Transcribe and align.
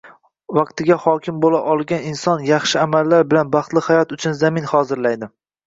Vaqtiga 0.59 0.95
hokim 1.03 1.37
bo‘la 1.45 1.59
olgan 1.73 2.09
inson 2.13 2.43
yaxshi 2.49 2.81
amallar 2.87 3.29
bilan 3.35 3.55
baxtli 3.59 3.87
hayot 3.91 4.19
uchun 4.19 4.43
zamin 4.43 4.69
hozirlaydi. 4.77 5.35